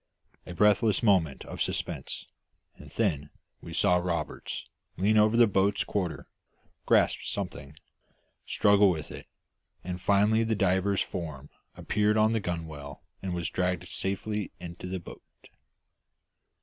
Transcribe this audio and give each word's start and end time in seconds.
A 0.47 0.53
breathless 0.55 1.03
moment 1.03 1.45
of 1.45 1.61
suspense, 1.61 2.25
and 2.75 2.89
then 2.89 3.29
we 3.61 3.71
saw 3.71 3.97
Roberts 3.97 4.65
lean 4.97 5.15
over 5.15 5.37
the 5.37 5.45
boat's 5.45 5.83
quarter, 5.83 6.27
grasp 6.87 7.19
something, 7.21 7.75
struggle 8.43 8.89
with 8.89 9.11
it, 9.11 9.27
and 9.83 10.01
finally 10.01 10.43
the 10.43 10.55
diver's 10.55 11.01
form 11.01 11.51
appeared 11.77 12.17
on 12.17 12.31
the 12.31 12.39
gunwale 12.39 13.03
and 13.21 13.35
was 13.35 13.51
dragged 13.51 13.87
safely 13.87 14.51
into 14.59 14.87
the 14.87 14.99
boat. 14.99 15.21